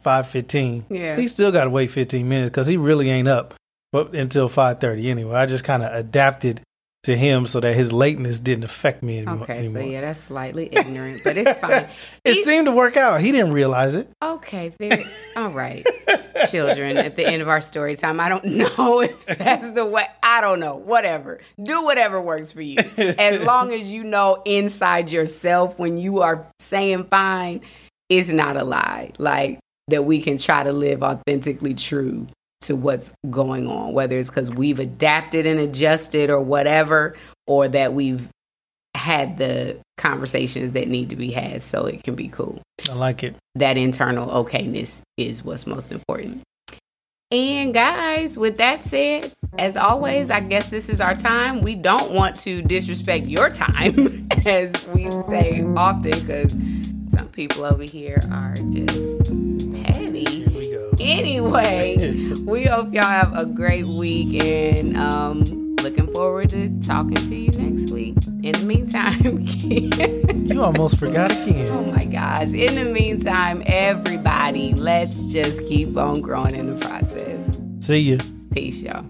five 0.03 0.27
fifteen. 0.27 0.85
Yeah. 0.89 1.15
He 1.15 1.27
still 1.27 1.51
got 1.51 1.63
to 1.63 1.69
wait 1.69 1.89
fifteen 1.89 2.29
minutes 2.29 2.49
because 2.51 2.67
he 2.67 2.77
really 2.77 3.09
ain't 3.09 3.27
up, 3.27 3.53
but 3.91 4.13
until 4.13 4.49
five 4.49 4.79
thirty 4.79 5.09
anyway. 5.09 5.35
I 5.35 5.45
just 5.45 5.63
kind 5.63 5.81
of 5.83 5.93
adapted 5.93 6.61
to 7.03 7.17
him 7.17 7.45
so 7.45 7.59
that 7.59 7.73
his 7.75 7.91
lateness 7.91 8.39
didn't 8.39 8.63
affect 8.63 9.03
me 9.03 9.17
anymore. 9.17 9.43
Okay, 9.43 9.67
so 9.67 9.79
yeah, 9.79 9.99
that's 9.99 10.21
slightly 10.21 10.69
ignorant, 10.71 11.21
but 11.25 11.35
it's 11.35 11.57
fine. 11.57 11.71
it 12.23 12.33
He's- 12.33 12.45
seemed 12.45 12.67
to 12.67 12.71
work 12.71 12.95
out. 12.95 13.19
He 13.19 13.31
didn't 13.33 13.51
realize 13.51 13.95
it. 13.95 14.09
Okay, 14.23 14.69
very 14.79 15.05
all 15.35 15.49
right. 15.51 15.85
Children 16.49 16.97
at 16.97 17.15
the 17.17 17.25
end 17.25 17.41
of 17.41 17.47
our 17.49 17.59
story 17.61 17.95
time. 17.95 18.19
I 18.19 18.29
don't 18.29 18.45
know 18.77 19.01
if 19.01 19.25
that's 19.25 19.71
the 19.71 19.85
way. 19.85 20.05
I 20.21 20.39
don't 20.41 20.59
know. 20.61 20.75
Whatever. 20.75 21.39
Do 21.61 21.83
whatever 21.83 22.21
works 22.21 22.51
for 22.53 22.61
you. 22.61 22.77
As 22.97 23.41
long 23.43 23.71
as 23.73 23.91
you 23.91 24.03
know 24.03 24.41
inside 24.45 25.11
yourself 25.11 25.77
when 25.77 25.97
you 25.97 26.21
are 26.21 26.47
saying 26.59 27.05
fine, 27.05 27.61
it's 28.09 28.31
not 28.31 28.55
a 28.57 28.63
lie. 28.63 29.11
Like 29.17 29.59
that 29.89 30.05
we 30.05 30.21
can 30.21 30.37
try 30.37 30.63
to 30.63 30.71
live 30.71 31.03
authentically 31.03 31.73
true 31.73 32.27
to 32.61 32.75
what's 32.75 33.13
going 33.29 33.67
on, 33.67 33.93
whether 33.93 34.17
it's 34.17 34.29
because 34.29 34.49
we've 34.49 34.79
adapted 34.79 35.45
and 35.45 35.59
adjusted 35.59 36.29
or 36.29 36.39
whatever, 36.39 37.15
or 37.45 37.67
that 37.67 37.93
we've 37.93 38.29
had 38.95 39.37
the 39.37 39.77
conversations 39.97 40.71
that 40.71 40.87
need 40.87 41.09
to 41.09 41.15
be 41.15 41.31
had 41.31 41.61
so 41.61 41.85
it 41.85 42.03
can 42.03 42.15
be 42.15 42.27
cool 42.27 42.61
I 42.89 42.93
like 42.93 43.23
it. 43.23 43.35
that 43.55 43.77
internal 43.77 44.27
okayness 44.27 45.01
is 45.17 45.43
what's 45.43 45.67
most 45.67 45.91
important. 45.91 46.41
And 47.31 47.73
guys, 47.73 48.37
with 48.37 48.57
that 48.57 48.83
said, 48.83 49.33
as 49.57 49.75
always, 49.75 50.29
I 50.29 50.39
guess 50.39 50.69
this 50.69 50.87
is 50.87 51.01
our 51.01 51.15
time. 51.15 51.61
We 51.61 51.73
don't 51.73 52.11
want 52.11 52.35
to 52.41 52.61
disrespect 52.61 53.25
your 53.25 53.49
time, 53.49 54.07
as 54.45 54.87
we 54.89 55.09
say 55.09 55.63
often, 55.75 56.11
because 56.11 56.53
some 57.17 57.29
people 57.29 57.65
over 57.65 57.83
here 57.83 58.19
are 58.31 58.53
just 58.69 59.33
Anyway, 60.99 61.97
we 62.45 62.65
hope 62.65 62.93
y'all 62.93 63.03
have 63.03 63.35
a 63.37 63.45
great 63.45 63.85
week 63.85 64.43
and 64.43 64.95
um, 64.97 65.75
looking 65.81 66.11
forward 66.13 66.49
to 66.49 66.69
talking 66.81 67.15
to 67.15 67.35
you 67.35 67.51
next 67.51 67.91
week. 67.93 68.15
In 68.43 68.51
the 68.53 68.65
meantime, 68.65 69.45
You 70.45 70.61
almost 70.61 70.99
forgot 70.99 71.31
again. 71.31 71.67
Oh 71.69 71.83
my 71.85 72.05
gosh. 72.05 72.53
In 72.53 72.75
the 72.75 72.85
meantime, 72.85 73.63
everybody, 73.65 74.73
let's 74.73 75.17
just 75.31 75.59
keep 75.67 75.95
on 75.97 76.21
growing 76.21 76.53
in 76.53 76.67
the 76.67 76.85
process. 76.85 77.61
See 77.79 77.99
you. 77.99 78.17
Peace, 78.51 78.81
y'all. 78.81 79.05